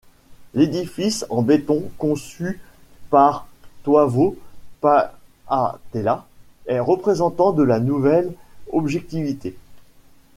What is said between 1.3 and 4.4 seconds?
béton conçu par Toivo